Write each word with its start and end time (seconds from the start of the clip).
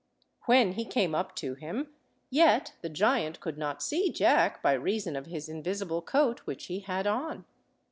When 0.47 0.71
he 0.71 0.83
came 0.85 1.13
up 1.13 1.35
to 1.35 1.53
him, 1.53 1.93
yet 2.31 2.73
the 2.81 2.89
giant 2.89 3.39
could 3.39 3.59
not 3.59 3.83
see 3.83 4.11
Jack, 4.11 4.63
by 4.63 4.73
reason 4.73 5.15
of 5.15 5.27
his 5.27 5.47
invisible 5.47 6.01
coat 6.01 6.39
which 6.45 6.65
he 6.65 6.79
had 6.79 7.05
on. 7.05 7.45